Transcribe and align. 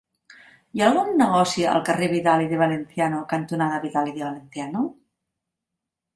Hi 0.77 0.81
ha 0.81 0.85
algun 0.85 1.11
negoci 1.19 1.65
al 1.73 1.83
carrer 1.89 2.07
Vidal 2.13 2.45
i 2.47 2.49
de 2.55 2.59
Valenciano 2.63 3.21
cantonada 3.35 3.79
Vidal 3.85 4.11
i 4.15 4.19
de 4.19 4.27
Valenciano? 4.27 4.85